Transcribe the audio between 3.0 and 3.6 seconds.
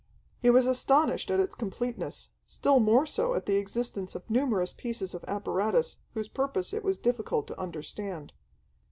so at the